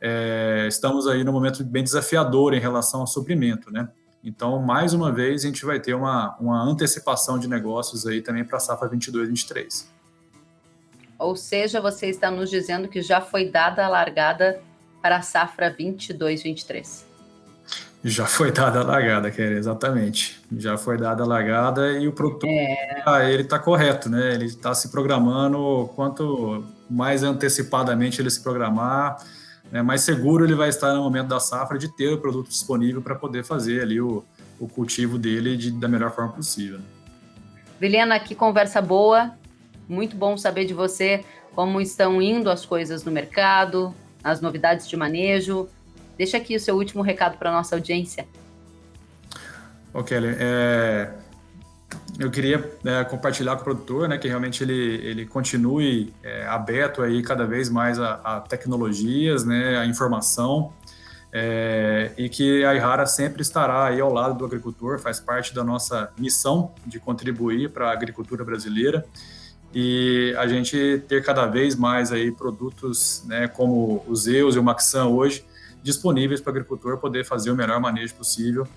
é, 0.01 0.65
estamos 0.67 1.05
aí 1.05 1.23
num 1.23 1.31
momento 1.31 1.63
bem 1.63 1.83
desafiador 1.83 2.55
em 2.55 2.59
relação 2.59 3.01
ao 3.01 3.07
suprimento, 3.07 3.69
né? 3.71 3.87
Então, 4.23 4.57
mais 4.59 4.93
uma 4.93 5.11
vez, 5.11 5.43
a 5.43 5.47
gente 5.47 5.65
vai 5.65 5.79
ter 5.79 5.93
uma, 5.93 6.35
uma 6.39 6.63
antecipação 6.63 7.37
de 7.37 7.47
negócios 7.47 8.07
aí 8.07 8.21
também 8.21 8.45
para 8.45 8.57
a 8.57 8.59
safra 8.59 8.89
22-23. 8.89 9.85
Ou 11.19 11.35
seja, 11.35 11.81
você 11.81 12.07
está 12.07 12.31
nos 12.31 12.49
dizendo 12.49 12.87
que 12.87 13.01
já 13.01 13.19
foi 13.19 13.49
dada 13.49 13.85
a 13.85 13.89
largada 13.89 14.61
para 15.01 15.17
a 15.17 15.21
safra 15.21 15.73
22-23. 15.75 17.03
Já 18.03 18.25
foi 18.25 18.51
dada 18.51 18.81
a 18.81 18.83
largada, 18.83 19.31
Kelly, 19.31 19.55
exatamente. 19.55 20.41
Já 20.57 20.77
foi 20.77 20.97
dada 20.97 21.23
a 21.23 21.25
largada 21.25 21.91
e 21.93 22.07
o 22.07 22.11
produtor, 22.11 22.49
é... 22.49 23.01
ah, 23.05 23.23
ele 23.23 23.43
está 23.43 23.57
correto, 23.57 24.09
né? 24.09 24.33
Ele 24.33 24.45
está 24.45 24.73
se 24.73 24.89
programando, 24.89 25.89
quanto 25.95 26.65
mais 26.89 27.23
antecipadamente 27.23 28.21
ele 28.21 28.29
se 28.29 28.41
programar, 28.41 29.17
né, 29.73 29.81
mais 29.81 30.01
seguro 30.01 30.45
ele 30.45 30.53
vai 30.53 30.69
estar 30.69 30.93
no 30.93 31.01
momento 31.01 31.29
da 31.29 31.39
safra 31.39 31.79
de 31.79 31.87
ter 31.87 32.09
o 32.09 32.19
produto 32.19 32.47
disponível 32.47 33.01
para 33.01 33.15
poder 33.15 33.43
fazer 33.43 33.81
ali 33.81 33.99
o, 33.99 34.23
o 34.59 34.67
cultivo 34.67 35.17
dele 35.17 35.57
de, 35.57 35.71
da 35.71 35.87
melhor 35.87 36.11
forma 36.11 36.31
possível. 36.31 36.79
Vilena, 37.79 38.19
que 38.19 38.35
conversa 38.35 38.79
boa, 38.79 39.33
muito 39.89 40.15
bom 40.15 40.37
saber 40.37 40.65
de 40.65 40.75
você 40.75 41.25
como 41.55 41.81
estão 41.81 42.21
indo 42.21 42.51
as 42.51 42.63
coisas 42.63 43.03
no 43.03 43.11
mercado, 43.11 43.95
as 44.23 44.39
novidades 44.39 44.87
de 44.87 44.95
manejo. 44.95 45.67
Deixa 46.19 46.37
aqui 46.37 46.55
o 46.55 46.59
seu 46.59 46.75
último 46.75 47.01
recado 47.01 47.39
para 47.39 47.49
a 47.49 47.53
nossa 47.53 47.75
audiência. 47.75 48.27
Ok, 49.91 50.15
Kelly, 50.15 50.35
é, 50.39 51.11
eu 52.19 52.29
queria 52.29 52.71
é, 52.85 53.03
compartilhar 53.03 53.55
com 53.55 53.61
o 53.61 53.63
produtor, 53.63 54.07
né, 54.07 54.17
que 54.17 54.27
realmente 54.27 54.63
ele, 54.63 54.73
ele 55.03 55.25
continue 55.25 56.13
é, 56.21 56.45
aberto 56.45 57.01
aí 57.01 57.21
cada 57.23 57.45
vez 57.45 57.69
mais 57.69 57.99
a, 57.99 58.13
a 58.23 58.41
tecnologias, 58.41 59.43
né, 59.43 59.77
a 59.77 59.85
informação, 59.85 60.71
é, 61.31 62.11
e 62.15 62.29
que 62.29 62.63
a 62.63 62.75
Ihara 62.75 63.07
sempre 63.07 63.41
estará 63.41 63.87
aí 63.87 63.99
ao 63.99 64.13
lado 64.13 64.37
do 64.37 64.45
agricultor, 64.45 64.99
faz 64.99 65.19
parte 65.19 65.53
da 65.53 65.63
nossa 65.63 66.11
missão 66.17 66.71
de 66.85 66.99
contribuir 66.99 67.71
para 67.71 67.89
a 67.89 67.91
agricultura 67.91 68.45
brasileira 68.45 69.03
e 69.73 70.35
a 70.37 70.45
gente 70.45 71.03
ter 71.07 71.23
cada 71.23 71.47
vez 71.47 71.75
mais 71.75 72.11
aí 72.11 72.31
produtos, 72.31 73.23
né, 73.25 73.47
como 73.47 74.05
os 74.07 74.23
Zeus 74.23 74.55
e 74.55 74.59
o 74.59 74.63
Maxan 74.63 75.07
hoje 75.07 75.43
disponíveis 75.81 76.39
para 76.39 76.51
o 76.51 76.53
agricultor 76.53 76.97
poder 76.97 77.25
fazer 77.25 77.49
o 77.49 77.55
melhor 77.55 77.79
manejo 77.79 78.13
possível 78.13 78.67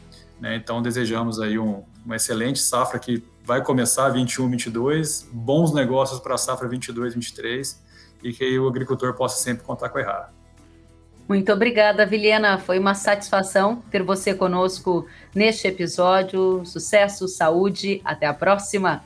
né? 0.40 0.56
Então, 0.56 0.82
desejamos 0.82 1.40
aí 1.40 1.58
um, 1.58 1.82
uma 2.04 2.16
excelente 2.16 2.58
safra 2.58 2.98
que 2.98 3.22
vai 3.44 3.62
começar 3.62 4.08
21, 4.08 4.50
22, 4.50 5.28
bons 5.32 5.72
negócios 5.72 6.20
para 6.20 6.34
a 6.34 6.38
safra 6.38 6.68
22, 6.68 7.14
23 7.14 7.82
e 8.22 8.32
que 8.32 8.58
o 8.58 8.68
agricultor 8.68 9.14
possa 9.14 9.42
sempre 9.42 9.64
contar 9.64 9.88
com 9.88 9.98
a 9.98 10.00
Errara. 10.00 10.36
Muito 11.28 11.52
obrigada, 11.52 12.06
Vilhena. 12.06 12.58
Foi 12.58 12.78
uma 12.78 12.94
satisfação 12.94 13.82
ter 13.90 14.02
você 14.02 14.32
conosco 14.32 15.06
neste 15.34 15.66
episódio. 15.66 16.64
Sucesso, 16.64 17.26
saúde, 17.26 18.00
até 18.04 18.26
a 18.26 18.34
próxima. 18.34 19.04